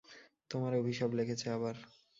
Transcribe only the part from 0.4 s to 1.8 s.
তোমার অভিশাপ লেগেছে আবার।